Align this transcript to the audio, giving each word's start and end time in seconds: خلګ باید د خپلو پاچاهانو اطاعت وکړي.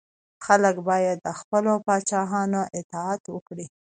خلګ 0.45 0.75
باید 0.89 1.17
د 1.21 1.27
خپلو 1.39 1.73
پاچاهانو 1.85 2.61
اطاعت 2.79 3.21
وکړي. 3.29 3.65